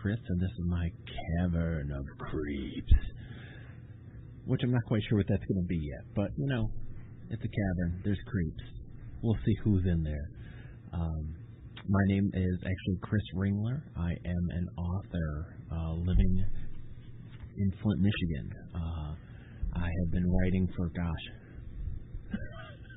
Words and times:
Chris, 0.00 0.18
and 0.28 0.40
this 0.40 0.50
is 0.50 0.64
my 0.66 0.88
Cavern 1.42 1.90
of 1.90 2.06
Creeps. 2.18 2.92
Which 4.46 4.60
I'm 4.62 4.70
not 4.70 4.84
quite 4.86 5.02
sure 5.08 5.18
what 5.18 5.26
that's 5.28 5.44
going 5.44 5.62
to 5.62 5.68
be 5.68 5.76
yet, 5.90 6.06
but 6.14 6.30
you 6.36 6.46
know, 6.46 6.70
it's 7.30 7.42
a 7.42 7.48
cavern. 7.48 8.00
There's 8.04 8.18
creeps. 8.26 8.62
We'll 9.22 9.36
see 9.44 9.54
who's 9.64 9.84
in 9.84 10.04
there. 10.04 10.30
Um, 10.92 11.34
my 11.88 12.00
name 12.06 12.30
is 12.32 12.58
actually 12.62 12.98
Chris 13.02 13.22
Ringler. 13.34 13.82
I 13.96 14.10
am 14.10 14.44
an 14.54 14.68
author 14.78 15.56
uh, 15.72 15.92
living 15.94 16.44
in 17.58 17.72
Flint, 17.82 18.00
Michigan. 18.00 18.52
Uh, 18.74 19.14
I 19.74 19.88
have 20.00 20.12
been 20.12 20.30
writing 20.30 20.68
for, 20.76 20.88
gosh, 20.90 22.38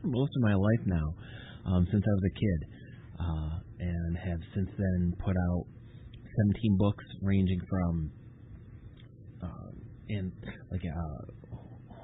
most 0.03 0.31
of 0.37 0.43
my 0.43 0.53
life 0.53 0.85
now, 0.85 1.15
um, 1.65 1.87
since 1.91 2.03
I 2.05 2.13
was 2.13 2.23
a 2.29 2.35
kid, 2.39 2.59
uh, 3.19 3.59
and 3.79 4.17
have 4.17 4.39
since 4.53 4.69
then 4.77 5.13
put 5.19 5.35
out 5.35 5.65
17 6.37 6.77
books 6.77 7.03
ranging 7.21 7.61
from 7.69 8.11
uh, 9.43 9.71
in 10.09 10.31
like 10.71 10.81
uh, 10.85 11.55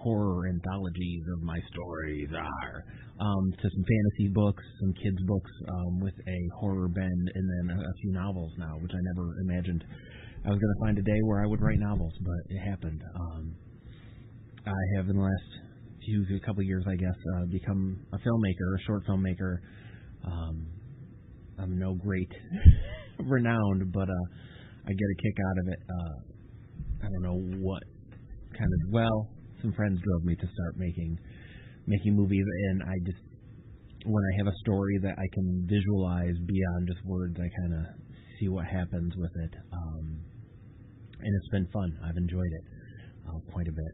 horror 0.03 0.47
anthologies 0.47 1.23
of 1.33 1.41
my 1.43 1.59
stories 1.71 2.29
are 2.33 2.85
um, 3.19 3.51
to 3.51 3.69
some 3.69 3.83
fantasy 3.83 4.31
books, 4.33 4.63
some 4.79 4.93
kids 4.93 5.17
books 5.25 5.51
um, 5.69 5.99
with 5.99 6.13
a 6.13 6.39
horror 6.59 6.87
bend, 6.87 7.31
and 7.33 7.45
then 7.49 7.77
a, 7.77 7.81
a 7.81 7.93
few 8.01 8.11
novels 8.11 8.51
now, 8.57 8.77
which 8.81 8.91
I 8.93 9.01
never 9.13 9.33
imagined 9.41 9.83
I 10.45 10.49
was 10.49 10.59
going 10.59 10.73
to 10.73 10.79
find 10.79 10.97
a 10.97 11.01
day 11.01 11.19
where 11.23 11.43
I 11.43 11.47
would 11.47 11.61
write 11.61 11.79
novels, 11.79 12.13
but 12.21 12.55
it 12.55 12.59
happened. 12.59 13.01
Um, 13.19 13.55
I 14.65 14.97
have 14.97 15.09
in 15.09 15.17
the 15.17 15.21
last 15.21 15.49
few 16.05 16.25
a 16.37 16.45
couple 16.45 16.63
years, 16.63 16.85
I 16.87 16.95
guess, 16.95 17.15
uh, 17.35 17.45
become 17.51 17.99
a 18.13 18.17
filmmaker, 18.17 18.75
a 18.75 18.81
short 18.85 19.03
filmmaker. 19.05 19.57
Um, 20.25 20.67
I'm 21.59 21.77
no 21.77 21.95
great 21.95 22.31
renowned, 23.19 23.91
but 23.91 24.09
uh, 24.09 24.25
I 24.85 24.89
get 24.89 25.07
a 25.07 25.17
kick 25.21 25.37
out 25.49 25.57
of 25.59 25.67
it. 25.67 25.79
Uh, 25.89 27.05
I 27.05 27.09
don't 27.09 27.23
know 27.23 27.39
what 27.59 27.83
kind 28.57 28.69
of 28.73 28.93
well, 28.93 29.29
some 29.61 29.73
friends 29.73 29.99
drove 30.03 30.23
me 30.23 30.35
to 30.35 30.47
start 30.47 30.77
making 30.77 31.17
making 31.85 32.15
movies, 32.15 32.45
and 32.69 32.83
I 32.83 32.95
just 33.05 33.19
when 34.05 34.23
I 34.23 34.37
have 34.37 34.47
a 34.47 34.57
story 34.61 34.99
that 35.03 35.15
I 35.17 35.27
can 35.33 35.67
visualize 35.67 36.35
beyond 36.45 36.87
just 36.87 37.03
words, 37.05 37.35
I 37.39 37.49
kind 37.61 37.73
of 37.73 37.85
see 38.39 38.47
what 38.47 38.65
happens 38.65 39.13
with 39.17 39.31
it. 39.35 39.53
Um, 39.73 40.21
and 41.19 41.31
it's 41.35 41.49
been 41.49 41.67
fun. 41.73 41.97
I've 42.05 42.17
enjoyed 42.17 42.51
it 42.51 42.65
uh, 43.27 43.39
quite 43.51 43.67
a 43.67 43.71
bit. 43.71 43.93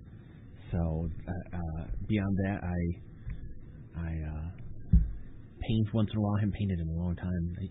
So 0.71 1.09
uh, 1.27 1.57
uh, 1.57 1.83
beyond 2.07 2.37
that, 2.45 2.59
I 2.63 2.79
I 3.95 4.11
uh, 4.25 4.97
paint 5.61 5.93
once 5.93 6.09
in 6.11 6.17
a 6.17 6.21
while. 6.21 6.35
I 6.37 6.39
haven't 6.41 6.55
painted 6.55 6.79
in 6.79 6.87
a 6.89 6.97
long 6.99 7.15
time. 7.15 7.55
I, 7.61 7.65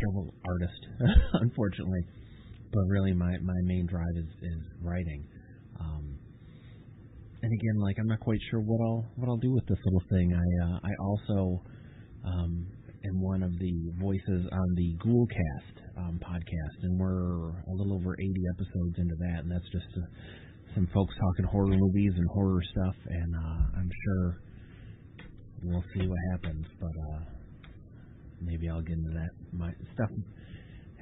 terrible 0.00 0.34
artist, 0.46 0.80
unfortunately. 1.34 2.00
But 2.72 2.84
really, 2.88 3.12
my 3.12 3.38
my 3.42 3.60
main 3.64 3.86
drive 3.86 4.16
is 4.16 4.30
is 4.42 4.62
writing. 4.82 5.24
Um, 5.80 6.18
and 7.42 7.52
again, 7.52 7.76
like 7.78 7.96
I'm 7.98 8.06
not 8.06 8.20
quite 8.20 8.40
sure 8.50 8.60
what 8.60 8.80
I'll 8.80 9.04
what 9.16 9.28
I'll 9.28 9.42
do 9.42 9.52
with 9.52 9.66
this 9.66 9.78
little 9.84 10.02
thing. 10.10 10.32
I 10.32 10.64
uh, 10.64 10.78
I 10.82 10.92
also 11.00 11.62
um, 12.24 12.66
am 13.06 13.20
one 13.20 13.42
of 13.42 13.52
the 13.58 13.92
voices 14.00 14.48
on 14.50 14.74
the 14.76 14.96
Ghoulcast 15.04 15.98
um, 15.98 16.18
podcast, 16.24 16.78
and 16.82 16.98
we're 16.98 17.50
a 17.50 17.72
little 17.76 17.94
over 17.94 18.14
80 18.18 18.32
episodes 18.54 18.98
into 18.98 19.14
that, 19.28 19.44
and 19.44 19.50
that's 19.50 19.70
just 19.70 19.86
uh, 19.96 20.06
some 20.74 20.88
folks 20.94 21.14
talking 21.14 21.44
horror 21.44 21.76
movies 21.76 22.12
and 22.16 22.26
horror 22.32 22.62
stuff, 22.72 22.96
and 23.08 23.34
uh, 23.36 23.78
I'm 23.78 23.90
sure 24.04 24.40
we'll 25.64 25.84
see 25.94 26.06
what 26.06 26.18
happens, 26.32 26.66
but 26.80 26.88
uh, 27.12 27.20
maybe 28.40 28.68
I'll 28.68 28.82
get 28.82 28.96
into 28.96 29.12
that 29.14 29.43
my 29.54 29.70
stuff 29.94 30.10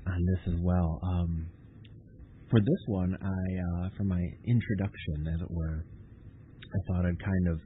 on 0.06 0.26
this 0.26 0.54
as 0.54 0.60
well. 0.60 1.00
Um, 1.02 1.46
for 2.50 2.60
this 2.60 2.82
one, 2.86 3.16
I 3.20 3.86
uh, 3.86 3.88
for 3.96 4.04
my 4.04 4.20
introduction, 4.46 5.26
as 5.34 5.40
it 5.40 5.50
were, 5.50 5.84
I 5.84 6.78
thought 6.86 7.06
I'd 7.06 7.22
kind 7.22 7.48
of 7.48 7.58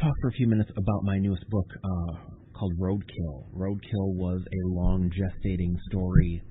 talk 0.00 0.12
for 0.20 0.28
a 0.28 0.32
few 0.32 0.48
minutes 0.48 0.70
about 0.76 1.04
my 1.04 1.18
newest 1.18 1.48
book, 1.48 1.66
uh, 1.82 2.34
called 2.54 2.72
Roadkill. 2.78 3.50
Roadkill 3.54 4.14
was 4.14 4.40
a 4.40 4.74
long 4.74 5.10
gestating 5.10 5.74
story 5.88 6.42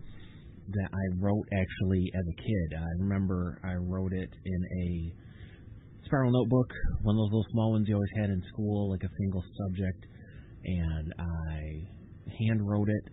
that 0.69 0.89
I 0.91 1.05
wrote 1.19 1.45
actually 1.53 2.11
as 2.15 2.25
a 2.27 2.41
kid. 2.41 2.79
I 2.79 2.87
remember 2.99 3.59
I 3.63 3.73
wrote 3.75 4.13
it 4.13 4.29
in 4.45 4.63
a 4.81 5.13
spiral 6.05 6.31
notebook, 6.31 6.71
one 7.03 7.15
of 7.15 7.19
those 7.19 7.31
little 7.31 7.45
small 7.51 7.71
ones 7.71 7.87
you 7.87 7.95
always 7.95 8.09
had 8.17 8.29
in 8.29 8.41
school, 8.53 8.89
like 8.91 9.03
a 9.03 9.13
single 9.19 9.43
subject, 9.57 10.05
and 10.65 11.13
I 11.19 11.87
hand 12.39 12.59
wrote 12.61 12.89
it 12.89 13.03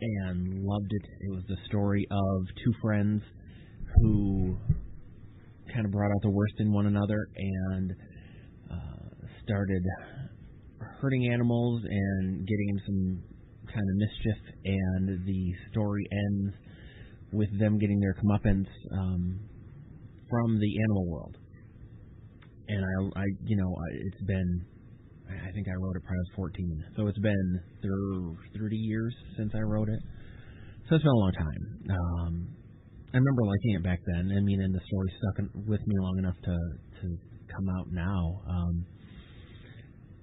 and 0.00 0.64
loved 0.64 0.90
it. 0.90 1.02
It 1.20 1.30
was 1.30 1.42
the 1.48 1.56
story 1.66 2.06
of 2.10 2.46
two 2.64 2.72
friends 2.82 3.22
who 4.00 4.56
kind 5.72 5.86
of 5.86 5.92
brought 5.92 6.10
out 6.10 6.22
the 6.22 6.30
worst 6.30 6.54
in 6.58 6.72
one 6.72 6.86
another 6.86 7.28
and 7.36 7.92
uh, 8.70 9.26
started 9.42 9.82
hurting 11.00 11.32
animals 11.32 11.82
and 11.88 12.46
getting 12.46 12.68
in 12.68 12.80
some 12.86 13.22
kind 13.66 13.86
of 13.90 13.96
mischief, 13.96 14.40
and 14.64 15.26
the 15.26 15.52
story 15.70 16.06
ends 16.12 16.54
with 17.32 17.58
them 17.58 17.78
getting 17.78 17.98
their 18.00 18.14
comeuppance 18.14 18.68
um, 18.92 19.40
from 20.30 20.58
the 20.60 20.78
animal 20.84 21.10
world. 21.10 21.36
And 22.68 22.84
I, 22.84 23.20
I, 23.20 23.24
you 23.44 23.56
know, 23.56 23.74
it's 24.06 24.24
been, 24.24 24.64
I 25.42 25.50
think 25.52 25.66
I 25.68 25.74
wrote 25.80 25.96
it 25.96 26.02
probably 26.02 26.18
I 26.18 26.26
was 26.26 26.32
14, 26.36 26.84
so 26.96 27.06
it's 27.06 27.18
been 27.18 27.60
30 27.82 28.76
years 28.76 29.14
since 29.36 29.52
I 29.54 29.60
wrote 29.60 29.88
it. 29.88 30.00
So 30.88 30.96
it's 30.96 31.04
been 31.04 31.12
a 31.12 31.22
long 31.24 31.32
time. 31.32 31.62
Um, 31.90 32.48
I 33.12 33.16
remember 33.16 33.42
liking 33.46 33.74
it 33.78 33.82
back 33.82 34.00
then. 34.06 34.34
I 34.36 34.40
mean, 34.42 34.60
and 34.60 34.74
the 34.74 34.80
story 34.84 35.10
stuck 35.18 35.46
with 35.66 35.80
me 35.86 35.94
long 36.00 36.18
enough 36.18 36.36
to 36.44 36.56
to 37.00 37.06
come 37.46 37.68
out 37.78 37.86
now. 37.90 38.42
Um, 38.48 38.84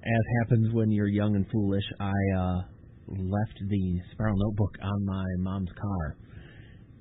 as 0.03 0.23
happens 0.41 0.73
when 0.73 0.91
you're 0.91 1.07
young 1.07 1.35
and 1.35 1.45
foolish, 1.51 1.83
I 1.99 2.19
uh, 2.37 2.59
left 3.07 3.57
the 3.69 3.99
Spiral 4.11 4.35
Notebook 4.37 4.75
on 4.81 5.05
my 5.05 5.25
mom's 5.39 5.69
car. 5.79 6.17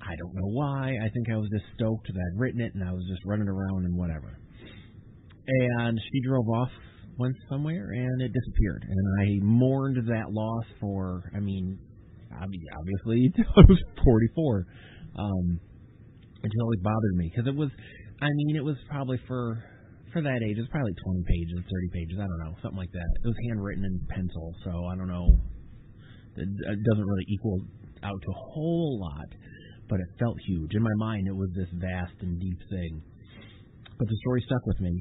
I 0.01 0.15
don't 0.15 0.33
know 0.33 0.49
why. 0.53 0.97
I 1.03 1.09
think 1.09 1.29
I 1.31 1.37
was 1.37 1.49
just 1.51 1.65
stoked 1.75 2.07
that 2.07 2.17
I'd 2.17 2.39
written 2.39 2.61
it 2.61 2.73
and 2.73 2.83
I 2.83 2.91
was 2.91 3.03
just 3.09 3.21
running 3.25 3.47
around 3.47 3.85
and 3.85 3.97
whatever. 3.97 4.37
And 5.47 5.99
she 5.99 6.27
drove 6.27 6.47
off, 6.49 6.71
went 7.17 7.35
somewhere, 7.49 7.91
and 7.91 8.21
it 8.21 8.31
disappeared. 8.33 8.85
And 8.87 8.99
I 9.21 9.45
mourned 9.45 9.97
that 10.07 10.31
loss 10.31 10.65
for, 10.79 11.31
I 11.35 11.39
mean, 11.39 11.77
obviously, 12.33 13.33
I 13.37 13.61
was 13.67 13.79
44. 14.03 14.65
Um, 15.17 15.59
it 16.43 16.51
always 16.61 16.79
bothered 16.81 17.15
me 17.15 17.31
because 17.33 17.47
it 17.47 17.55
was, 17.55 17.69
I 18.21 18.27
mean, 18.33 18.55
it 18.55 18.63
was 18.63 18.77
probably 18.89 19.19
for 19.27 19.63
for 20.11 20.21
that 20.21 20.43
age, 20.43 20.57
it's 20.59 20.67
probably 20.69 20.91
20 20.91 21.23
pages, 21.23 21.55
30 21.55 21.87
pages, 21.95 22.17
I 22.19 22.27
don't 22.27 22.41
know, 22.43 22.53
something 22.61 22.77
like 22.77 22.91
that. 22.91 23.09
It 23.23 23.27
was 23.27 23.39
handwritten 23.47 23.85
in 23.85 23.95
pencil, 24.11 24.53
so 24.63 24.85
I 24.91 24.95
don't 24.95 25.07
know. 25.07 25.27
It, 26.35 26.47
it 26.47 26.79
doesn't 26.91 27.07
really 27.07 27.27
equal 27.29 27.63
out 28.03 28.19
to 28.19 28.29
a 28.31 28.39
whole 28.51 28.99
lot, 28.99 29.29
but 29.87 29.99
it 29.99 30.07
felt 30.19 30.35
huge. 30.47 30.71
In 30.75 30.83
my 30.83 30.95
mind, 30.97 31.27
it 31.27 31.35
was 31.35 31.49
this 31.55 31.69
vast 31.79 32.15
and 32.21 32.39
deep 32.39 32.59
thing. 32.69 33.01
But 33.97 34.07
the 34.07 34.17
story 34.19 34.43
stuck 34.45 34.65
with 34.65 34.79
me, 34.81 34.91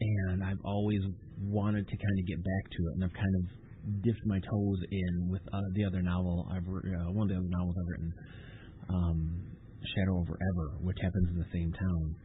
and 0.00 0.44
I've 0.44 0.62
always 0.64 1.00
wanted 1.40 1.86
to 1.88 1.96
kind 1.96 2.18
of 2.18 2.26
get 2.26 2.38
back 2.38 2.64
to 2.70 2.80
it, 2.88 2.92
and 2.94 3.04
I've 3.04 3.14
kind 3.14 3.34
of 3.36 4.02
dipped 4.02 4.26
my 4.26 4.40
toes 4.40 4.80
in 4.90 5.28
with 5.30 5.42
uh, 5.52 5.60
the 5.74 5.84
other 5.84 6.02
novel 6.02 6.48
I've 6.50 6.66
uh, 6.66 7.12
one 7.12 7.26
of 7.26 7.30
the 7.30 7.38
other 7.38 7.50
novels 7.50 7.76
I've 7.78 7.90
written, 7.90 8.12
um, 8.90 9.18
Shadow 9.94 10.18
Over 10.18 10.34
Ever, 10.34 10.68
which 10.82 10.98
happens 11.02 11.28
in 11.30 11.38
the 11.38 11.50
same 11.52 11.72
town 11.72 12.16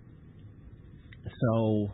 so 1.25 1.89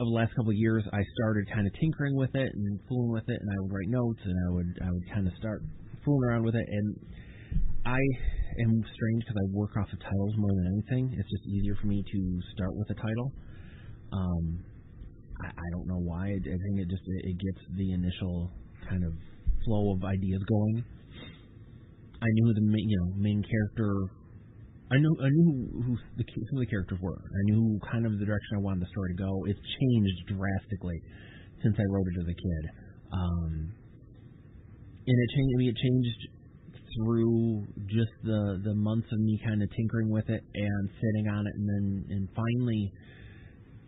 over 0.00 0.08
the 0.08 0.16
last 0.16 0.34
couple 0.34 0.50
of 0.50 0.56
years, 0.56 0.84
I 0.92 1.02
started 1.20 1.44
kind 1.52 1.66
of 1.66 1.72
tinkering 1.78 2.16
with 2.16 2.34
it 2.34 2.50
and 2.54 2.80
fooling 2.88 3.12
with 3.12 3.28
it, 3.28 3.38
and 3.38 3.48
I 3.52 3.56
would 3.60 3.72
write 3.72 3.88
notes, 3.88 4.20
and 4.24 4.34
I 4.34 4.48
would 4.52 4.70
I 4.88 4.90
would 4.90 5.06
kind 5.12 5.26
of 5.26 5.34
start 5.38 5.62
fooling 6.04 6.24
around 6.28 6.44
with 6.44 6.54
it, 6.56 6.66
and 6.66 6.96
I 7.84 8.00
am 8.64 8.72
strange 8.82 9.20
because 9.24 9.36
I 9.36 9.46
work 9.52 9.76
off 9.76 9.92
of 9.92 10.00
titles 10.00 10.34
more 10.36 10.50
than 10.50 10.66
anything. 10.72 11.14
It's 11.18 11.30
just 11.30 11.46
easier 11.46 11.76
for 11.80 11.86
me 11.86 12.02
to 12.02 12.20
start 12.56 12.74
with 12.74 12.90
a 12.90 12.94
title. 12.94 13.32
Um, 14.12 14.64
I, 15.42 15.48
I 15.48 15.66
don't 15.72 15.86
know 15.86 16.00
why. 16.00 16.28
I, 16.28 16.38
think 16.38 16.74
it 16.78 16.88
just 16.88 17.02
it, 17.06 17.30
it 17.30 17.36
gets 17.40 17.60
the 17.76 17.92
initial 17.92 18.50
kind 18.88 19.04
of 19.04 19.12
flow 19.64 19.94
of 19.94 20.04
ideas 20.04 20.42
going. 20.48 20.84
I 22.22 22.28
knew 22.28 22.54
the 22.54 22.60
main, 22.60 22.88
you 22.88 22.98
know 22.98 23.12
main 23.18 23.42
character 23.42 24.10
I 24.92 25.00
knew 25.00 25.16
I 25.24 25.28
knew 25.32 25.44
who, 25.48 25.82
who 25.82 25.92
the, 26.20 26.24
some 26.28 26.60
of 26.60 26.60
the 26.60 26.68
characters 26.68 26.98
were. 27.00 27.16
I 27.16 27.42
knew 27.48 27.80
kind 27.90 28.04
of 28.04 28.12
the 28.18 28.26
direction 28.26 28.60
I 28.60 28.60
wanted 28.60 28.84
the 28.84 28.92
story 28.92 29.16
to 29.16 29.22
go. 29.24 29.32
It's 29.48 29.64
changed 29.80 30.36
drastically 30.36 31.00
since 31.64 31.76
I 31.80 31.86
wrote 31.88 32.04
it 32.12 32.20
as 32.20 32.28
a 32.28 32.36
kid, 32.36 32.64
um, 33.08 33.72
and 35.08 35.16
it 35.16 35.28
changed. 35.32 35.52
I 35.54 35.58
mean, 35.58 35.70
it 35.72 35.80
changed 35.80 36.20
through 36.92 37.64
just 37.88 38.12
the 38.20 38.60
the 38.68 38.74
months 38.76 39.08
of 39.08 39.18
me 39.20 39.40
kind 39.40 39.62
of 39.62 39.70
tinkering 39.72 40.10
with 40.12 40.28
it 40.28 40.44
and 40.44 40.82
sitting 41.00 41.26
on 41.32 41.46
it, 41.46 41.54
and 41.56 41.64
then 41.64 41.86
and 42.12 42.28
finally 42.36 42.92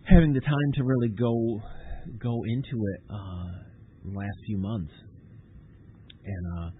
having 0.04 0.32
the 0.32 0.40
time 0.40 0.70
to 0.74 0.84
really 0.84 1.08
go 1.08 1.60
go 2.20 2.42
into 2.44 2.76
it 2.76 3.00
uh, 3.10 3.48
last 4.04 4.38
few 4.46 4.58
months, 4.58 4.92
and 6.24 6.44
uh, 6.58 6.70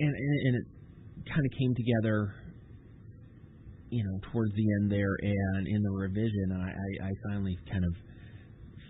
and 0.00 0.14
and, 0.14 0.46
and 0.46 0.54
it 0.56 0.66
kind 1.32 1.44
of 1.44 1.52
came 1.58 1.74
together 1.74 2.34
you 3.90 4.02
know 4.02 4.18
towards 4.32 4.52
the 4.54 4.66
end 4.80 4.90
there 4.90 5.14
and 5.22 5.66
in 5.68 5.80
the 5.80 5.90
revision 5.90 6.50
I, 6.52 7.06
I, 7.06 7.08
I 7.08 7.12
finally 7.30 7.56
kind 7.70 7.84
of 7.84 7.94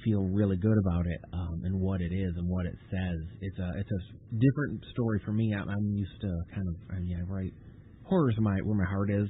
feel 0.07 0.23
really 0.31 0.57
good 0.57 0.79
about 0.87 1.07
it 1.07 1.21
um, 1.33 1.61
and 1.65 1.81
what 1.81 2.01
it 2.01 2.13
is 2.13 2.33
and 2.37 2.49
what 2.49 2.65
it 2.65 2.77
says. 2.91 3.19
It's 3.41 3.59
a 3.59 3.71
it's 3.77 3.91
a 3.91 4.01
different 4.39 4.85
story 4.93 5.21
for 5.25 5.33
me. 5.33 5.53
I'm, 5.53 5.69
I'm 5.69 5.91
used 5.93 6.21
to 6.21 6.31
kind 6.55 6.67
of 6.69 6.75
I 6.95 7.01
mean 7.01 7.19
I 7.19 7.31
write 7.31 7.53
horror's 8.05 8.37
my 8.39 8.57
where 8.63 8.77
my 8.77 8.89
heart 8.89 9.11
is. 9.11 9.29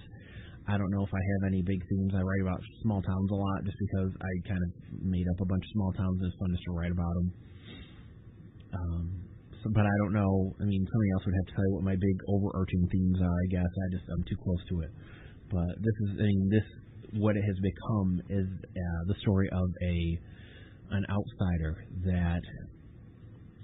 I 0.68 0.74
don't 0.78 0.90
know 0.90 1.04
if 1.06 1.14
I 1.14 1.22
have 1.22 1.42
any 1.46 1.62
big 1.62 1.78
themes. 1.88 2.12
I 2.14 2.22
write 2.22 2.42
about 2.42 2.60
small 2.82 3.00
towns 3.00 3.30
a 3.30 3.38
lot 3.38 3.62
just 3.62 3.78
because 3.78 4.10
I 4.18 4.32
kind 4.50 4.62
of 4.66 4.70
made 4.98 5.26
up 5.30 5.38
a 5.40 5.46
bunch 5.46 5.62
of 5.62 5.70
small 5.78 5.92
towns 5.94 6.18
and 6.18 6.26
it's 6.26 6.38
fun 6.42 6.50
just 6.50 6.64
to 6.66 6.72
write 6.74 6.90
about 6.90 7.14
them. 7.14 7.28
Um, 8.74 9.02
so, 9.62 9.70
but 9.70 9.86
I 9.86 9.94
don't 10.02 10.12
know. 10.12 10.32
I 10.58 10.64
mean, 10.66 10.82
somebody 10.82 11.10
else 11.14 11.22
would 11.22 11.38
have 11.38 11.46
to 11.46 11.54
tell 11.54 11.66
you 11.70 11.74
what 11.78 11.84
my 11.86 11.94
big 11.94 12.16
overarching 12.26 12.82
themes 12.90 13.18
are. 13.22 13.30
I 13.30 13.46
guess 13.54 13.70
I 13.70 13.86
just 13.94 14.06
I'm 14.10 14.24
too 14.26 14.38
close 14.42 14.62
to 14.74 14.76
it. 14.82 14.90
But 15.54 15.70
this 15.78 15.96
is 16.02 16.10
I 16.18 16.26
mean 16.26 16.50
this 16.50 16.66
what 17.14 17.36
it 17.36 17.44
has 17.46 17.58
become 17.62 18.10
is 18.28 18.48
uh, 18.50 19.00
the 19.06 19.14
story 19.22 19.48
of 19.54 19.70
a 19.70 19.96
an 20.98 21.06
outsider 21.06 21.78
that 22.10 22.42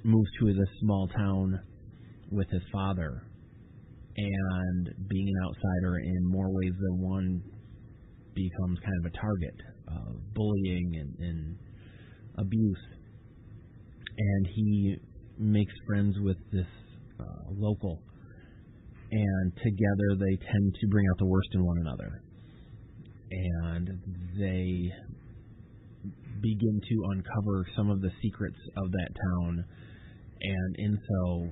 moves 0.04 0.30
to 0.38 0.54
this 0.54 0.72
small 0.80 1.08
town 1.08 1.58
with 2.30 2.48
his 2.50 2.62
father 2.72 3.26
and 4.16 5.08
being 5.08 5.28
an 5.28 5.44
outsider 5.44 5.98
in 5.98 6.26
more 6.26 6.50
ways 6.50 6.72
than 6.78 7.00
one 7.00 7.42
becomes 8.34 8.78
kind 8.80 8.98
of 9.04 9.12
a 9.12 9.16
target 9.16 9.58
of 9.88 10.34
bullying 10.34 10.92
and, 11.00 11.18
and 11.18 11.56
abuse. 12.38 12.82
And 14.18 14.46
he 14.54 14.96
makes 15.38 15.72
friends 15.86 16.14
with 16.20 16.36
this 16.52 16.66
uh, 17.20 17.50
local. 17.50 18.02
And 19.10 19.52
together 19.56 20.08
they 20.18 20.36
tend 20.36 20.74
to 20.80 20.86
bring 20.88 21.06
out 21.10 21.18
the 21.18 21.26
worst 21.26 21.48
in 21.54 21.64
one 21.64 21.78
another. 21.78 22.22
And 23.30 23.88
they 24.38 24.90
begin 26.42 26.80
to 26.80 26.96
uncover 27.12 27.66
some 27.76 27.88
of 27.90 28.00
the 28.00 28.10
secrets 28.22 28.58
of 28.76 28.90
that 28.90 29.08
town, 29.14 29.64
and 30.42 30.76
in 30.78 30.98
so 31.08 31.48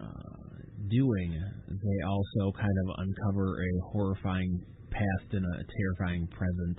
uh, 0.00 0.47
doing, 0.86 1.34
they 1.68 1.98
also 2.06 2.52
kind 2.54 2.78
of 2.86 2.86
uncover 3.02 3.58
a 3.58 3.72
horrifying 3.90 4.62
past 4.90 5.28
and 5.32 5.44
a 5.44 5.64
terrifying 5.66 6.26
present 6.30 6.78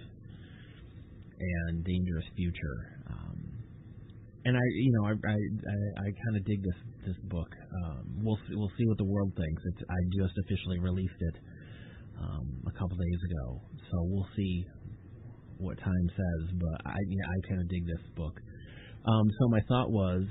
and 1.40 1.84
dangerous 1.84 2.25
future. 2.36 2.80
Um, 3.12 3.38
and 4.46 4.56
I, 4.56 4.66
you 4.75 4.92
know, 4.96 5.06
I 5.07 5.12
I, 5.12 5.36
I, 5.36 5.78
I 6.00 6.07
kind 6.07 6.36
of 6.40 6.46
dig 6.46 6.63
this 6.63 6.80
this 7.06 7.19
book. 7.28 7.51
Um, 7.84 8.24
we'll 8.24 8.40
see, 8.48 8.56
we'll 8.56 8.72
see 8.78 8.88
what 8.88 8.98
the 8.98 9.06
world 9.07 9.31
thinks. 9.36 9.62
It's 9.66 9.84
I 9.84 10.00
just 10.16 10.36
officially 10.45 10.80
released 10.80 11.19
it 11.19 11.36
um, 12.19 12.48
a 12.68 12.72
couple 12.72 12.95
days 12.95 13.22
ago, 13.31 13.62
so 13.92 13.95
we'll 14.07 14.30
see 14.36 14.66
what 15.60 15.78
time 15.78 16.07
says, 16.16 16.56
but 16.56 16.88
I 16.88 16.95
I 16.95 17.36
kind 17.48 17.62
of 17.62 17.68
dig 17.68 17.86
this 17.86 18.04
book. 18.16 18.40
Um, 19.06 19.28
so 19.40 19.50
my 19.50 19.60
thought 19.68 19.92
was 19.92 20.24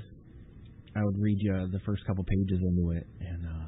I 0.95 1.03
would 1.03 1.17
read 1.19 1.37
you 1.39 1.53
the 1.71 1.79
first 1.85 2.05
couple 2.05 2.23
pages 2.23 2.61
into 2.61 2.91
it 2.97 3.05
and 3.21 3.45
uh, 3.45 3.58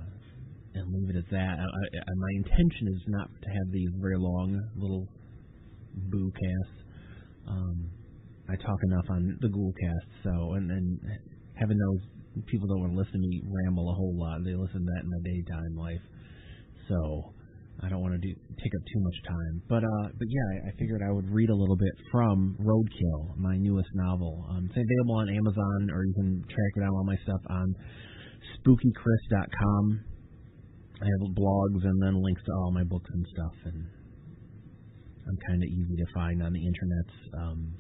and 0.74 0.94
leave 0.94 1.10
it 1.10 1.18
at 1.18 1.30
that. 1.32 1.56
I, 1.60 1.64
I, 1.64 2.14
my 2.16 2.32
intention 2.36 2.88
is 2.96 3.02
not 3.08 3.28
to 3.28 3.50
have 3.50 3.68
these 3.72 3.90
very 4.00 4.18
long 4.18 4.60
little 4.76 5.08
boo 6.10 6.32
casts. 6.32 6.80
Um, 7.48 7.90
I 8.50 8.56
talk 8.56 8.80
enough 8.84 9.08
on 9.10 9.38
the 9.42 9.50
Ghoul 9.50 9.74
cast, 9.80 10.08
so 10.24 10.54
and 10.54 10.72
and 10.72 11.00
heaven 11.56 11.78
knows 11.78 12.02
people 12.48 12.68
don't 12.68 12.80
want 12.80 12.94
to 12.94 13.00
listen 13.00 13.22
to 13.22 13.28
me 13.28 13.42
ramble 13.44 13.92
a 13.92 13.96
whole 13.96 14.16
lot. 14.16 14.44
They 14.44 14.56
listen 14.56 14.80
to 14.84 14.90
that 14.96 15.04
in 15.04 15.10
my 15.10 15.22
daytime 15.24 15.76
life. 15.76 16.06
So 16.88 17.34
I 17.84 17.90
don't 17.90 18.02
want 18.02 18.14
to 18.14 18.22
do 18.22 18.30
take 18.30 18.74
up 18.76 18.84
too 18.94 19.02
much 19.02 19.18
time, 19.28 19.56
but 19.68 19.84
uh, 19.84 20.08
but 20.14 20.28
yeah, 20.30 20.48
I, 20.54 20.70
I 20.70 20.72
figured 20.78 21.02
I 21.02 21.12
would 21.12 21.30
read 21.32 21.50
a 21.50 21.56
little 21.56 21.78
bit 21.78 21.96
from 22.12 22.56
Roadkill, 22.60 23.38
my 23.38 23.58
newest 23.58 23.90
novel. 23.96 24.46
Um, 24.50 24.70
it's 24.70 24.78
available 24.78 25.18
on 25.18 25.30
Amazon, 25.30 25.90
or 25.90 26.06
you 26.06 26.14
can 26.14 26.44
track 26.46 26.72
it 26.76 26.80
down 26.82 26.90
all 26.94 27.04
my 27.04 27.18
stuff 27.24 27.42
on 27.50 27.76
SpookyChris.com. 28.60 30.11
I 31.02 31.06
have 31.06 31.34
blogs 31.34 31.82
and 31.84 32.02
then 32.04 32.22
links 32.22 32.44
to 32.46 32.52
all 32.54 32.72
my 32.72 32.84
books 32.84 33.10
and 33.12 33.26
stuff, 33.34 33.56
and 33.66 33.86
I'm 35.28 35.38
kind 35.48 35.64
of 35.64 35.70
easy 35.70 35.96
to 35.98 36.06
find 36.14 36.44
on 36.44 36.54
the 36.54 36.62
internet. 36.62 37.08
Um, 37.42 37.74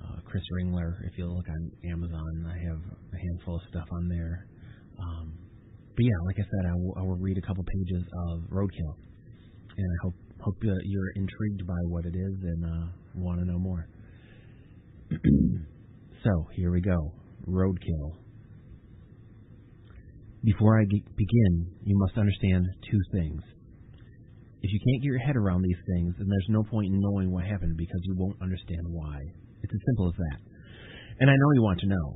uh, 0.00 0.20
Chris 0.24 0.42
Ringler, 0.56 0.96
if 1.04 1.18
you 1.18 1.26
look 1.26 1.46
on 1.48 1.70
Amazon, 1.90 2.46
I 2.48 2.56
have 2.68 2.80
a 3.12 3.18
handful 3.18 3.56
of 3.56 3.62
stuff 3.68 3.86
on 3.92 4.08
there. 4.08 4.46
Um, 4.98 5.32
but 5.94 6.04
yeah, 6.04 6.18
like 6.24 6.36
I 6.38 6.42
said, 6.48 6.70
I 6.70 6.74
will, 6.74 6.94
I 6.96 7.02
will 7.02 7.20
read 7.20 7.36
a 7.36 7.46
couple 7.46 7.64
pages 7.64 8.02
of 8.30 8.40
Roadkill, 8.48 8.94
and 9.76 9.86
I 9.86 9.98
hope 10.02 10.14
hope 10.40 10.56
uh, 10.64 10.72
you're 10.84 11.10
intrigued 11.14 11.66
by 11.66 11.78
what 11.88 12.04
it 12.06 12.16
is 12.16 12.34
and 12.42 12.64
uh, 12.64 12.86
want 13.14 13.40
to 13.40 13.44
know 13.46 13.58
more. 13.58 13.86
so 16.24 16.46
here 16.56 16.70
we 16.70 16.80
go, 16.80 17.12
Roadkill. 17.46 18.21
Before 20.44 20.80
I 20.80 20.84
begin, 20.84 21.52
you 21.84 21.96
must 21.98 22.18
understand 22.18 22.66
two 22.90 23.00
things. 23.12 23.40
If 24.62 24.70
you 24.70 24.78
can't 24.78 25.02
get 25.02 25.10
your 25.10 25.18
head 25.18 25.36
around 25.36 25.62
these 25.62 25.82
things, 25.94 26.14
then 26.18 26.26
there's 26.28 26.50
no 26.50 26.62
point 26.64 26.92
in 26.92 27.00
knowing 27.00 27.30
what 27.30 27.44
happened 27.44 27.74
because 27.76 28.00
you 28.04 28.14
won't 28.16 28.42
understand 28.42 28.82
why. 28.86 29.18
It's 29.62 29.74
as 29.74 29.86
simple 29.86 30.08
as 30.08 30.16
that. 30.18 30.38
And 31.20 31.30
I 31.30 31.34
know 31.34 31.50
you 31.54 31.62
want 31.62 31.80
to 31.80 31.86
know. 31.86 32.08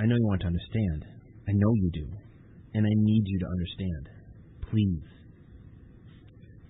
I 0.00 0.06
know 0.06 0.16
you 0.16 0.26
want 0.26 0.40
to 0.42 0.50
understand. 0.50 1.06
I 1.48 1.52
know 1.54 1.72
you 1.74 1.90
do 1.94 2.06
and 2.74 2.86
I 2.86 2.94
need 2.94 3.24
you 3.26 3.38
to 3.40 3.46
understand. 3.46 4.04
Please. 4.70 5.06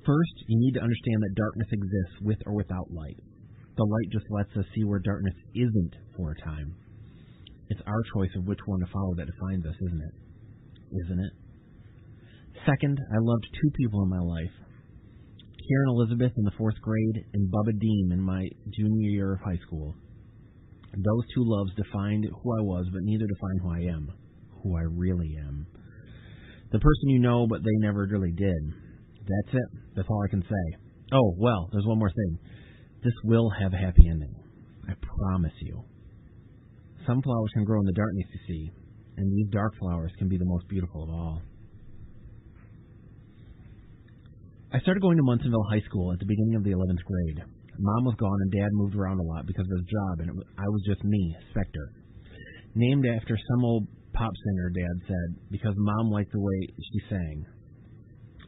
First, 0.07 0.37
you 0.47 0.57
need 0.59 0.73
to 0.73 0.85
understand 0.85 1.21
that 1.21 1.37
darkness 1.37 1.69
exists 1.73 2.17
with 2.23 2.39
or 2.47 2.55
without 2.55 2.91
light. 2.91 3.19
The 3.77 3.85
light 3.85 4.09
just 4.13 4.25
lets 4.31 4.57
us 4.57 4.65
see 4.75 4.85
where 4.85 5.01
darkness 5.01 5.35
isn't 5.55 5.95
for 6.17 6.33
a 6.33 6.41
time. 6.43 6.75
It's 7.69 7.83
our 7.87 8.03
choice 8.15 8.33
of 8.37 8.47
which 8.47 8.61
one 8.65 8.81
to 8.81 8.93
follow 8.93 9.15
that 9.17 9.29
defines 9.29 9.67
us, 9.67 9.77
isn't 9.77 10.01
it? 10.01 10.15
Isn't 10.93 11.21
it? 11.21 11.33
Second, 12.67 12.99
I 12.99 13.19
loved 13.21 13.47
two 13.53 13.71
people 13.77 14.03
in 14.03 14.09
my 14.09 14.21
life 14.21 14.53
Karen 15.69 15.89
Elizabeth 15.91 16.33
in 16.39 16.45
the 16.45 16.57
fourth 16.57 16.81
grade 16.81 17.27
and 17.35 17.53
Bubba 17.53 17.79
Dean 17.79 18.11
in 18.11 18.21
my 18.23 18.49
junior 18.73 19.11
year 19.11 19.35
of 19.35 19.41
high 19.41 19.59
school. 19.67 19.95
Those 20.97 21.25
two 21.35 21.45
loves 21.45 21.71
defined 21.77 22.25
who 22.25 22.53
I 22.59 22.63
was, 22.63 22.87
but 22.91 23.03
neither 23.03 23.27
defined 23.27 23.61
who 23.63 23.71
I 23.71 23.93
am, 23.93 24.09
who 24.63 24.79
I 24.79 24.83
really 24.89 25.37
am. 25.47 25.67
The 26.73 26.79
person 26.79 27.11
you 27.11 27.19
know, 27.19 27.47
but 27.47 27.61
they 27.63 27.87
never 27.87 28.09
really 28.11 28.33
did. 28.33 28.63
That's 29.21 29.55
it. 29.55 29.69
That's 29.95 30.09
all 30.09 30.25
I 30.25 30.31
can 30.31 30.43
say. 30.43 30.79
Oh, 31.13 31.35
well, 31.37 31.69
there's 31.71 31.87
one 31.87 31.99
more 31.99 32.11
thing. 32.11 32.39
This 33.05 33.15
will 33.25 33.51
have 33.61 33.75
a 33.75 33.77
happy 33.77 34.09
ending. 34.09 34.35
I 34.89 34.95
promise 34.95 35.53
you. 35.61 35.85
Some 37.07 37.21
flowers 37.21 37.51
can 37.53 37.65
grow 37.65 37.81
in 37.81 37.87
the 37.87 37.93
darkness, 37.93 38.27
you 38.33 38.41
see, 38.49 38.71
and 39.19 39.33
these 39.33 39.51
dark 39.51 39.75
flowers 39.79 40.13
can 40.19 40.29
be 40.29 40.39
the 40.39 40.47
most 40.47 40.69
beautiful 40.69 41.03
of 41.03 41.11
all. 41.11 41.43
I 44.73 44.79
started 44.81 45.01
going 45.01 45.17
to 45.17 45.23
Munsonville 45.23 45.67
High 45.71 45.83
School 45.89 46.13
at 46.13 46.19
the 46.21 46.29
beginning 46.29 46.55
of 46.55 46.63
the 46.63 46.71
11th 46.71 47.03
grade. 47.03 47.43
Mom 47.79 48.05
was 48.05 48.15
gone 48.19 48.39
and 48.43 48.53
Dad 48.53 48.71
moved 48.73 48.95
around 48.95 49.19
a 49.19 49.23
lot 49.23 49.47
because 49.47 49.65
of 49.65 49.79
his 49.79 49.87
job, 49.87 50.15
and 50.21 50.31
was, 50.37 50.47
I 50.59 50.67
was 50.67 50.83
just 50.87 51.03
me, 51.05 51.37
Spectre. 51.51 51.93
Named 52.75 53.07
after 53.07 53.35
some 53.37 53.65
old 53.65 53.87
pop 54.13 54.33
singer, 54.45 54.71
Dad 54.71 54.97
said, 55.07 55.29
because 55.51 55.75
Mom 55.77 56.11
liked 56.11 56.33
the 56.33 56.41
way 56.41 56.59
she 56.77 57.01
sang. 57.09 57.47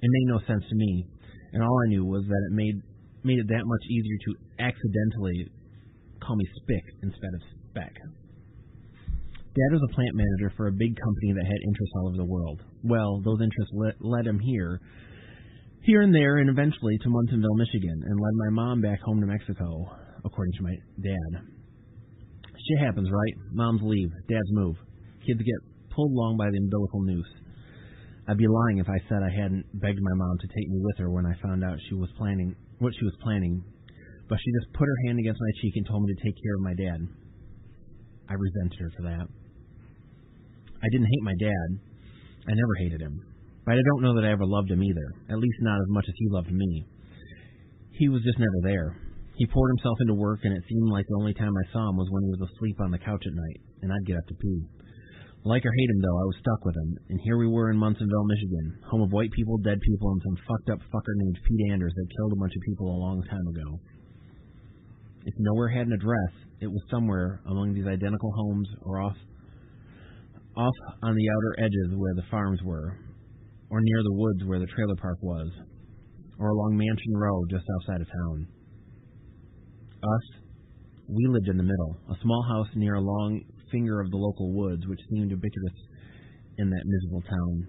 It 0.02 0.10
made 0.10 0.28
no 0.28 0.40
sense 0.46 0.64
to 0.68 0.76
me, 0.76 1.06
and 1.52 1.62
all 1.62 1.78
I 1.86 1.88
knew 1.88 2.04
was 2.04 2.24
that 2.26 2.42
it 2.50 2.54
made 2.54 2.78
made 3.22 3.38
it 3.38 3.48
that 3.48 3.64
much 3.64 3.84
easier 3.90 4.16
to 4.24 4.30
accidentally 4.64 5.52
call 6.24 6.36
me 6.36 6.44
Spick 6.62 6.84
instead 7.02 7.32
of 7.36 7.40
Speck. 7.68 7.92
Dad 9.50 9.72
was 9.72 9.82
a 9.82 9.94
plant 9.94 10.14
manager 10.14 10.52
for 10.56 10.68
a 10.68 10.72
big 10.72 10.94
company 10.94 11.32
that 11.34 11.46
had 11.46 11.66
interests 11.66 11.94
all 11.96 12.08
over 12.08 12.16
the 12.16 12.24
world. 12.24 12.62
Well, 12.84 13.20
those 13.24 13.40
interests 13.42 13.74
led, 13.74 13.94
led 14.00 14.26
him 14.26 14.38
here, 14.38 14.80
here 15.82 16.02
and 16.02 16.14
there, 16.14 16.38
and 16.38 16.48
eventually 16.48 16.98
to 17.02 17.08
Munsonville, 17.08 17.56
Michigan, 17.56 17.98
and 18.06 18.14
led 18.14 18.34
my 18.46 18.50
mom 18.50 18.80
back 18.80 19.00
home 19.02 19.20
to 19.20 19.26
Mexico, 19.26 19.90
according 20.24 20.54
to 20.54 20.62
my 20.62 20.74
dad. 21.02 21.42
Shit 22.68 22.78
happens, 22.78 23.10
right? 23.10 23.34
Moms 23.52 23.80
leave, 23.82 24.10
dads 24.28 24.50
move 24.50 24.76
kids 25.26 25.40
get 25.40 25.60
pulled 25.90 26.12
along 26.12 26.36
by 26.36 26.48
the 26.50 26.58
umbilical 26.58 27.02
noose. 27.02 27.32
I'd 28.28 28.38
be 28.38 28.46
lying 28.46 28.78
if 28.78 28.88
I 28.88 29.00
said 29.08 29.20
I 29.22 29.32
hadn't 29.32 29.66
begged 29.74 30.00
my 30.00 30.14
mom 30.14 30.38
to 30.40 30.48
take 30.48 30.68
me 30.68 30.78
with 30.80 30.98
her 30.98 31.10
when 31.10 31.26
I 31.26 31.34
found 31.42 31.64
out 31.64 31.78
she 31.88 31.94
was 31.94 32.08
planning 32.16 32.54
what 32.78 32.94
she 32.96 33.04
was 33.04 33.16
planning, 33.22 33.62
but 34.28 34.38
she 34.38 34.50
just 34.60 34.72
put 34.72 34.86
her 34.86 34.98
hand 35.06 35.18
against 35.18 35.40
my 35.40 35.52
cheek 35.60 35.74
and 35.76 35.86
told 35.86 36.04
me 36.04 36.14
to 36.14 36.22
take 36.22 36.36
care 36.40 36.54
of 36.56 36.62
my 36.62 36.74
dad. 36.74 37.00
I 38.28 38.34
resented 38.34 38.78
her 38.80 38.90
for 38.96 39.02
that. 39.02 39.26
I 40.82 40.88
didn't 40.88 41.12
hate 41.12 41.22
my 41.22 41.36
dad. 41.38 41.68
I 42.48 42.52
never 42.56 42.74
hated 42.80 43.00
him. 43.00 43.20
But 43.64 43.76
I 43.76 43.84
don't 43.92 44.02
know 44.02 44.14
that 44.16 44.24
I 44.24 44.32
ever 44.32 44.48
loved 44.48 44.70
him 44.70 44.82
either, 44.82 45.08
at 45.28 45.38
least 45.38 45.60
not 45.60 45.76
as 45.76 45.90
much 45.92 46.06
as 46.08 46.16
he 46.16 46.32
loved 46.32 46.52
me. 46.52 46.84
He 48.00 48.08
was 48.08 48.24
just 48.24 48.40
never 48.40 48.60
there. 48.64 48.96
He 49.36 49.46
poured 49.46 49.72
himself 49.76 49.96
into 50.00 50.16
work, 50.16 50.40
and 50.44 50.56
it 50.56 50.64
seemed 50.68 50.88
like 50.92 51.04
the 51.08 51.20
only 51.20 51.34
time 51.34 51.52
I 51.52 51.72
saw 51.72 51.88
him 51.88 51.96
was 51.96 52.08
when 52.10 52.24
he 52.24 52.32
was 52.32 52.48
asleep 52.48 52.80
on 52.80 52.90
the 52.90 53.04
couch 53.04 53.24
at 53.24 53.36
night, 53.36 53.60
and 53.82 53.92
I'd 53.92 54.08
get 54.08 54.16
up 54.16 54.26
to 54.28 54.40
pee. 54.40 54.60
Like 55.44 55.64
or 55.64 55.72
hate 55.72 55.92
him, 55.92 56.00
though, 56.00 56.20
I 56.20 56.28
was 56.28 56.40
stuck 56.40 56.64
with 56.64 56.76
him. 56.76 56.90
And 57.08 57.20
here 57.24 57.38
we 57.38 57.48
were 57.48 57.70
in 57.70 57.80
Munsonville, 57.80 58.28
Michigan, 58.28 58.76
home 58.88 59.00
of 59.00 59.12
white 59.12 59.32
people, 59.32 59.56
dead 59.64 59.80
people, 59.80 60.12
and 60.12 60.20
some 60.24 60.36
fucked 60.44 60.68
up 60.68 60.80
fucker 60.92 61.16
named 61.16 61.40
Pete 61.44 61.72
Anders 61.72 61.92
that 61.96 62.12
killed 62.16 62.32
a 62.32 62.40
bunch 62.40 62.52
of 62.56 62.62
people 62.68 62.88
a 62.88 63.04
long 63.04 63.22
time 63.24 63.46
ago. 63.48 63.80
If 65.24 65.34
nowhere 65.38 65.68
had 65.68 65.86
an 65.86 65.96
address, 65.96 66.32
it 66.60 66.68
was 66.68 66.82
somewhere 66.90 67.40
among 67.46 67.72
these 67.72 67.86
identical 67.86 68.32
homes 68.32 68.68
or 68.82 69.00
off 69.00 69.16
off 70.56 70.74
on 71.02 71.14
the 71.14 71.28
outer 71.28 71.64
edges 71.64 71.96
where 71.96 72.14
the 72.14 72.28
farms 72.30 72.60
were, 72.64 72.98
or 73.70 73.80
near 73.80 74.02
the 74.02 74.14
woods 74.14 74.44
where 74.46 74.58
the 74.58 74.66
trailer 74.74 74.96
park 75.00 75.18
was, 75.22 75.50
or 76.38 76.48
along 76.48 76.76
Mansion 76.76 77.14
Road 77.14 77.50
just 77.50 77.64
outside 77.78 78.00
of 78.00 78.08
town. 78.08 78.46
Us, 80.02 80.26
we 81.08 81.26
lived 81.28 81.48
in 81.48 81.56
the 81.56 81.62
middle, 81.62 81.96
a 82.10 82.16
small 82.22 82.42
house 82.48 82.68
near 82.74 82.94
a 82.94 83.00
long 83.00 83.40
finger 83.70 84.00
of 84.00 84.10
the 84.10 84.16
local 84.16 84.52
woods, 84.54 84.86
which 84.86 85.00
seemed 85.10 85.30
ubiquitous 85.30 85.78
in 86.58 86.70
that 86.70 86.84
miserable 86.84 87.22
town. 87.22 87.66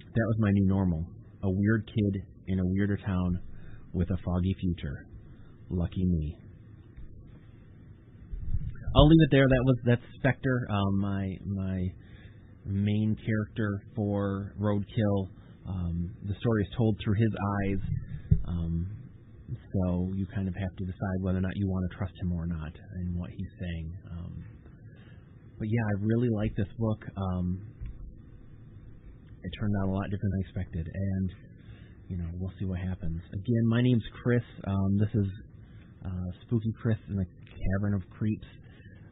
That 0.00 0.26
was 0.28 0.36
my 0.38 0.50
new 0.50 0.66
normal, 0.66 1.04
a 1.42 1.50
weird 1.50 1.86
kid 1.86 2.22
in 2.46 2.58
a 2.58 2.66
weirder 2.66 2.98
town 3.04 3.38
with 3.92 4.08
a 4.10 4.16
foggy 4.24 4.54
future. 4.60 5.06
Lucky 5.70 6.04
me. 6.04 6.47
I'll 8.96 9.06
leave 9.06 9.20
it 9.22 9.30
there. 9.30 9.46
That 9.48 9.62
was 9.64 9.76
that's 9.84 10.02
Spectre, 10.16 10.66
um, 10.70 11.00
my 11.00 11.36
my 11.44 11.78
main 12.64 13.16
character 13.24 13.82
for 13.94 14.54
Roadkill. 14.60 15.28
Um, 15.68 16.10
the 16.24 16.34
story 16.40 16.62
is 16.62 16.68
told 16.76 16.98
through 17.04 17.14
his 17.14 17.32
eyes, 17.36 17.80
um, 18.48 18.86
so 19.72 20.10
you 20.14 20.26
kind 20.34 20.48
of 20.48 20.54
have 20.54 20.74
to 20.76 20.84
decide 20.84 21.18
whether 21.20 21.38
or 21.38 21.42
not 21.42 21.52
you 21.56 21.68
want 21.68 21.84
to 21.90 21.96
trust 21.96 22.14
him 22.22 22.32
or 22.32 22.46
not 22.46 22.72
and 22.94 23.18
what 23.18 23.30
he's 23.30 23.52
saying. 23.60 23.92
Um, 24.10 24.32
but 25.58 25.68
yeah, 25.68 25.84
I 25.92 25.94
really 26.00 26.30
like 26.30 26.56
this 26.56 26.68
book. 26.78 27.04
Um, 27.16 27.60
it 29.42 29.50
turned 29.60 29.74
out 29.82 29.88
a 29.88 29.92
lot 29.92 30.04
different 30.10 30.32
than 30.32 30.40
I 30.40 30.42
expected, 30.48 30.86
and 30.94 31.30
you 32.08 32.16
know 32.16 32.30
we'll 32.40 32.52
see 32.58 32.64
what 32.64 32.80
happens. 32.80 33.20
Again, 33.34 33.64
my 33.68 33.82
name's 33.82 34.06
Chris. 34.22 34.42
Um, 34.66 34.98
this 34.98 35.12
is 35.12 35.28
uh, 36.06 36.28
Spooky 36.46 36.72
Chris 36.80 36.98
in 37.10 37.16
the 37.16 37.26
Cavern 37.26 37.94
of 37.94 38.02
Creeps. 38.10 38.46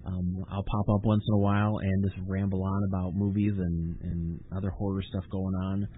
Um, 0.06 0.44
I'll 0.50 0.62
pop 0.62 0.88
up 0.94 1.04
once 1.04 1.24
in 1.26 1.34
a 1.34 1.38
while 1.38 1.78
and 1.82 2.04
just 2.04 2.16
ramble 2.28 2.62
on 2.62 2.82
about 2.88 3.14
movies 3.14 3.54
and, 3.58 3.96
and 4.02 4.40
other 4.56 4.70
horror 4.70 5.02
stuff 5.02 5.24
going 5.30 5.54
on, 5.54 5.88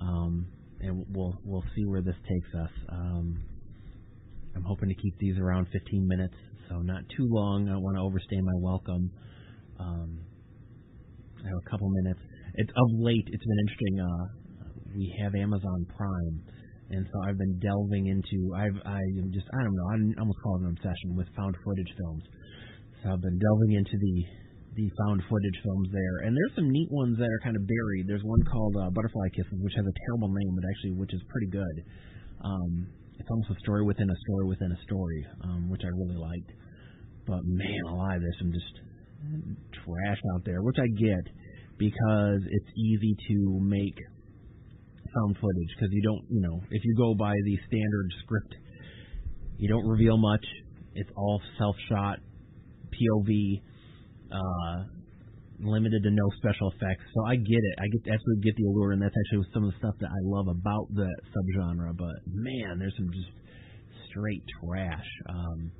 um, 0.00 0.46
and 0.80 1.04
we'll 1.10 1.38
we'll 1.44 1.64
see 1.76 1.84
where 1.86 2.02
this 2.02 2.16
takes 2.28 2.54
us. 2.60 2.70
Um, 2.88 3.38
I'm 4.56 4.64
hoping 4.64 4.88
to 4.88 4.94
keep 4.96 5.16
these 5.18 5.38
around 5.38 5.68
15 5.72 6.08
minutes, 6.08 6.34
so 6.68 6.78
not 6.78 7.02
too 7.16 7.26
long. 7.30 7.68
I 7.68 7.72
don't 7.72 7.82
want 7.82 7.96
to 7.96 8.02
overstay 8.02 8.40
my 8.42 8.58
welcome. 8.58 9.10
Um, 9.78 10.18
I 11.38 11.46
have 11.46 11.60
a 11.64 11.70
couple 11.70 11.88
minutes. 12.02 12.20
It's 12.54 12.70
of 12.70 12.88
late. 12.98 13.24
It's 13.30 13.44
been 13.46 13.60
interesting. 13.62 13.94
Uh, 14.00 14.24
we 14.96 15.14
have 15.22 15.34
Amazon 15.36 15.86
Prime, 15.96 16.42
and 16.90 17.06
so 17.06 17.16
I've 17.28 17.38
been 17.38 17.60
delving 17.62 18.08
into. 18.08 18.54
I've 18.58 18.76
I 18.84 18.98
just 19.30 19.46
I 19.54 19.62
don't 19.62 19.74
know. 19.74 19.86
I 19.86 20.20
almost 20.20 20.38
call 20.42 20.56
it 20.56 20.62
an 20.66 20.74
obsession 20.74 21.14
with 21.14 21.28
found 21.36 21.54
footage 21.64 21.92
films. 21.96 22.24
I've 23.02 23.20
been 23.20 23.38
delving 23.38 23.72
into 23.76 23.96
the 23.98 24.16
the 24.72 24.88
found 25.04 25.20
footage 25.28 25.58
films 25.62 25.88
there, 25.92 26.24
and 26.24 26.32
there's 26.32 26.56
some 26.56 26.70
neat 26.70 26.88
ones 26.90 27.18
that 27.18 27.28
are 27.28 27.42
kind 27.44 27.56
of 27.56 27.62
buried. 27.68 28.08
There's 28.08 28.24
one 28.24 28.40
called 28.48 28.74
uh, 28.80 28.88
Butterfly 28.88 29.28
Kisses, 29.36 29.60
which 29.60 29.76
has 29.76 29.84
a 29.84 29.92
terrible 30.08 30.32
name, 30.32 30.52
but 30.56 30.64
actually 30.64 30.96
which 30.96 31.12
is 31.12 31.20
pretty 31.28 31.52
good. 31.52 31.76
Um, 32.40 32.88
it's 33.20 33.28
almost 33.28 33.50
a 33.50 33.58
story 33.60 33.84
within 33.84 34.08
a 34.08 34.18
story 34.24 34.48
within 34.48 34.72
a 34.72 34.80
story, 34.88 35.26
um, 35.44 35.68
which 35.68 35.82
I 35.84 35.92
really 35.92 36.16
liked. 36.16 36.50
But 37.26 37.44
man 37.44 37.84
alive, 37.92 38.20
there's 38.22 38.38
some 38.40 38.50
just 38.50 38.74
trash 39.84 40.20
out 40.34 40.42
there, 40.44 40.62
which 40.62 40.78
I 40.80 40.88
get 40.96 41.24
because 41.78 42.40
it's 42.48 42.70
easy 42.76 43.14
to 43.28 43.60
make 43.60 43.98
found 45.14 45.36
footage 45.36 45.70
because 45.76 45.92
you 45.92 46.02
don't, 46.02 46.24
you 46.30 46.40
know, 46.40 46.60
if 46.70 46.82
you 46.84 46.96
go 46.96 47.14
by 47.14 47.34
the 47.44 47.56
standard 47.66 48.08
script, 48.24 48.54
you 49.58 49.68
don't 49.68 49.86
reveal 49.86 50.16
much. 50.16 50.44
It's 50.94 51.10
all 51.16 51.40
self-shot, 51.58 52.18
POV, 52.92 53.60
uh, 54.32 54.76
limited 55.60 56.02
to 56.02 56.10
no 56.10 56.26
special 56.38 56.70
effects. 56.70 57.04
So 57.14 57.26
I 57.26 57.36
get 57.36 57.62
it. 57.62 57.74
I 57.78 57.86
get 57.88 58.14
absolutely 58.14 58.42
get 58.44 58.56
the 58.56 58.66
allure, 58.68 58.92
and 58.92 59.00
that's 59.02 59.14
actually 59.14 59.46
some 59.54 59.64
of 59.64 59.72
the 59.72 59.78
stuff 59.78 59.96
that 60.00 60.10
I 60.10 60.20
love 60.24 60.48
about 60.48 60.86
the 60.94 61.08
subgenre. 61.32 61.96
But 61.96 62.16
man, 62.26 62.78
there's 62.78 62.94
some 62.96 63.10
just 63.12 63.30
straight 64.10 64.42
trash. 64.60 65.08
Um, 65.28 65.72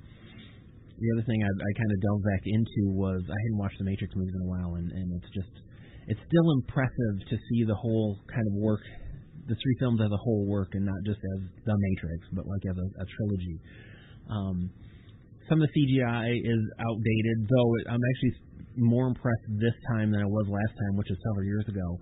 the 1.03 1.09
other 1.19 1.25
thing 1.27 1.43
I, 1.43 1.51
I 1.51 1.71
kind 1.75 1.91
of 1.91 1.99
delved 1.99 2.25
back 2.25 2.45
into 2.47 2.83
was 2.95 3.21
I 3.27 3.35
hadn't 3.35 3.59
watched 3.59 3.79
the 3.79 3.89
Matrix 3.89 4.15
movies 4.15 4.35
in 4.39 4.43
a 4.47 4.51
while, 4.51 4.79
and, 4.79 4.87
and 4.93 5.07
it's 5.19 5.31
just 5.35 5.51
it's 6.07 6.23
still 6.31 6.49
impressive 6.63 7.15
to 7.31 7.37
see 7.51 7.67
the 7.67 7.75
whole 7.75 8.19
kind 8.31 8.47
of 8.47 8.55
work, 8.55 8.83
the 9.47 9.55
three 9.55 9.77
films 9.79 10.01
as 10.01 10.11
a 10.11 10.21
whole 10.23 10.47
work, 10.47 10.75
and 10.79 10.87
not 10.87 11.01
just 11.07 11.19
as 11.19 11.41
the 11.67 11.75
Matrix, 11.75 12.23
but 12.33 12.47
like 12.47 12.63
as 12.71 12.79
a, 12.79 12.87
a 13.03 13.07
trilogy. 13.07 13.59
Um, 14.31 14.71
some 15.49 15.61
of 15.61 15.69
the 15.69 15.73
CGI 15.75 16.29
is 16.39 16.63
outdated, 16.79 17.37
though 17.49 17.71
I'm 17.91 18.01
actually 18.01 18.35
more 18.77 19.07
impressed 19.07 19.47
this 19.59 19.75
time 19.93 20.11
than 20.11 20.21
I 20.21 20.27
was 20.27 20.47
last 20.49 20.75
time, 20.79 20.97
which 20.97 21.11
is 21.11 21.19
several 21.29 21.45
years 21.45 21.65
ago. 21.69 21.99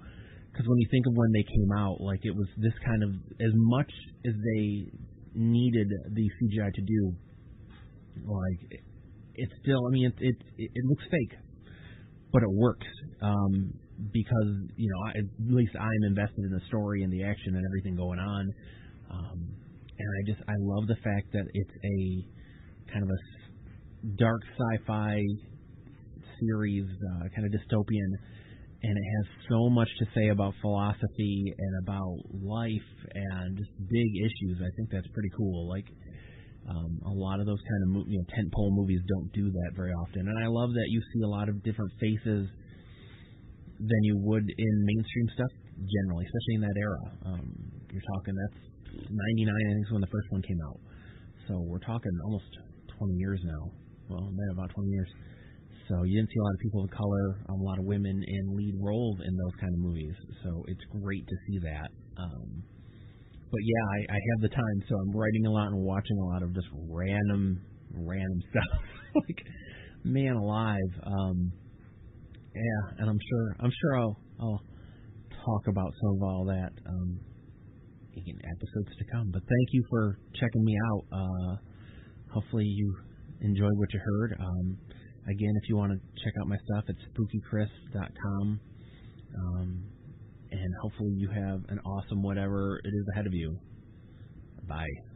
Because 0.53 0.67
when 0.67 0.79
you 0.79 0.89
think 0.91 1.07
of 1.07 1.15
when 1.15 1.33
they 1.33 1.47
came 1.47 1.71
out, 1.79 2.01
like 2.01 2.21
it 2.25 2.35
was 2.35 2.47
this 2.59 2.75
kind 2.85 3.03
of 3.03 3.11
as 3.41 3.55
much 3.55 3.91
as 4.27 4.35
they 4.35 4.91
needed 5.35 5.89
the 5.89 6.27
CGI 6.27 6.75
to 6.75 6.83
do, 6.83 7.03
like 8.27 8.83
it's 9.37 9.53
still. 9.63 9.81
I 9.87 9.91
mean, 9.91 10.07
it 10.07 10.15
it 10.19 10.37
it 10.59 10.85
looks 10.85 11.05
fake, 11.11 11.39
but 12.33 12.43
it 12.43 12.51
works 12.51 12.87
um, 13.23 13.73
because 14.13 14.51
you 14.77 14.89
know 14.91 15.01
I, 15.07 15.11
at 15.23 15.55
least 15.55 15.73
I'm 15.79 16.03
invested 16.09 16.45
in 16.45 16.51
the 16.51 16.65
story 16.69 17.03
and 17.03 17.13
the 17.13 17.25
action 17.25 17.55
and 17.55 17.65
everything 17.65 17.95
going 17.95 18.19
on. 18.19 18.53
Um, 19.11 19.39
and 19.99 20.09
I 20.19 20.21
just 20.27 20.43
I 20.49 20.55
love 20.59 20.87
the 20.89 20.99
fact 21.05 21.33
that 21.33 21.47
it's 21.55 21.77
a 21.85 21.99
kind 22.93 23.05
of 23.05 23.11
a 23.11 23.21
dark 24.17 24.41
sci-fi 24.57 25.23
series, 26.41 26.87
uh, 26.89 27.29
kind 27.35 27.47
of 27.47 27.53
dystopian, 27.53 28.11
and 28.83 28.97
it 28.97 29.07
has 29.17 29.27
so 29.49 29.69
much 29.69 29.89
to 29.99 30.07
say 30.15 30.29
about 30.29 30.55
philosophy 30.61 31.53
and 31.53 31.73
about 31.83 32.17
life 32.41 32.91
and 33.13 33.57
just 33.57 33.71
big 33.77 34.11
issues. 34.25 34.57
I 34.61 34.71
think 34.77 34.89
that's 34.91 35.09
pretty 35.13 35.29
cool. 35.37 35.69
Like 35.69 35.85
um, 36.69 37.01
a 37.05 37.13
lot 37.13 37.41
of 37.41 37.47
those 37.47 37.61
kind 37.61 37.83
of 37.85 37.89
mo- 37.89 38.09
you 38.09 38.19
know 38.19 38.27
tentpole 38.33 38.73
movies 38.73 39.01
don't 39.09 39.33
do 39.33 39.51
that 39.51 39.71
very 39.77 39.93
often, 39.93 40.29
and 40.29 40.39
I 40.39 40.49
love 40.49 40.73
that 40.73 40.89
you 40.89 41.01
see 41.13 41.23
a 41.25 41.29
lot 41.29 41.49
of 41.49 41.63
different 41.63 41.93
faces 42.01 42.49
than 43.81 44.01
you 44.05 44.17
would 44.25 44.45
in 44.45 44.75
mainstream 44.85 45.29
stuff 45.35 45.53
generally, 45.77 46.25
especially 46.25 46.57
in 46.57 46.63
that 46.65 46.77
era. 46.77 47.05
Um, 47.33 47.45
you're 47.93 48.09
talking 48.17 48.33
that's 48.33 48.61
'99, 49.09 49.53
I 49.53 49.73
think, 49.73 49.87
is 49.87 49.93
when 49.93 50.01
the 50.01 50.13
first 50.13 50.29
one 50.31 50.43
came 50.43 50.61
out. 50.69 50.81
So 51.49 51.61
we're 51.67 51.85
talking 51.85 52.13
almost 52.25 52.49
20 53.01 53.15
years 53.17 53.41
now. 53.45 53.73
Well, 54.09 54.29
been 54.29 54.51
about 54.53 54.71
20 54.71 54.91
years. 54.91 55.09
So 55.89 56.05
you 56.05 56.21
didn't 56.21 56.31
see 56.31 56.39
a 56.39 56.45
lot 56.45 56.55
of 56.55 56.61
people 56.61 56.85
of 56.85 56.91
color, 56.91 57.27
um, 57.49 57.61
a 57.61 57.65
lot 57.65 57.79
of 57.79 57.85
women 57.85 58.23
in 58.23 58.57
lead 58.57 58.75
roles 58.79 59.19
in 59.27 59.33
those 59.35 59.57
kind 59.59 59.73
of 59.75 59.81
movies. 59.81 60.15
So 60.45 60.65
it's 60.69 60.85
great 61.03 61.27
to 61.27 61.37
see 61.47 61.59
that. 61.65 61.91
Um, 62.17 62.63
but 63.51 63.61
yeah, 63.65 63.85
I, 63.97 64.15
I 64.15 64.19
have 64.31 64.41
the 64.43 64.55
time, 64.55 64.79
so 64.89 64.95
I'm 64.95 65.17
writing 65.17 65.47
a 65.47 65.51
lot 65.51 65.69
and 65.69 65.83
watching 65.83 66.19
a 66.19 66.27
lot 66.27 66.43
of 66.45 66.55
just 66.55 66.69
random, 66.87 67.61
random 67.91 68.41
stuff. 68.51 68.81
like, 69.17 69.43
man 70.05 70.37
alive. 70.37 70.93
Um, 71.03 71.51
yeah, 72.55 72.83
and 72.99 73.11
I'm 73.11 73.19
sure, 73.19 73.57
I'm 73.59 73.73
sure 73.81 73.99
I'll, 73.99 74.21
I'll 74.41 74.63
talk 75.45 75.67
about 75.67 75.91
some 76.01 76.17
of 76.17 76.23
all 76.23 76.45
that 76.47 76.71
um, 76.87 77.19
in 78.15 78.39
episodes 78.45 78.97
to 78.99 79.05
come. 79.11 79.31
But 79.33 79.43
thank 79.43 79.69
you 79.73 79.83
for 79.91 80.19
checking 80.39 80.65
me 80.65 80.77
out. 80.93 81.05
Uh, 81.11 81.70
hopefully 82.33 82.65
you 82.65 82.97
enjoyed 83.41 83.77
what 83.77 83.93
you 83.93 84.01
heard. 84.05 84.37
Um, 84.41 84.79
again, 85.27 85.53
if 85.63 85.69
you 85.69 85.77
want 85.77 85.93
to 85.93 86.23
check 86.23 86.33
out 86.41 86.49
my 86.49 86.57
stuff, 86.65 86.85
it's 86.89 87.01
spookychris.com. 87.15 88.61
Um, 89.37 89.85
and 90.51 90.75
hopefully 90.83 91.13
you 91.17 91.29
have 91.29 91.63
an 91.69 91.79
awesome 91.85 92.23
whatever 92.23 92.81
it 92.85 92.89
is 92.89 93.07
ahead 93.13 93.27
of 93.27 93.35
you. 93.35 93.59
Bye. 94.69 95.10